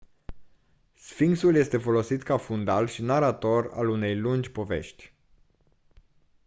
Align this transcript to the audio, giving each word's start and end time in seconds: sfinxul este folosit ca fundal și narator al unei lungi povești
sfinxul 0.95 1.55
este 1.55 1.77
folosit 1.77 2.21
ca 2.23 2.37
fundal 2.37 2.87
și 2.87 3.01
narator 3.01 3.69
al 3.73 3.89
unei 3.89 4.19
lungi 4.19 4.51
povești 4.51 5.13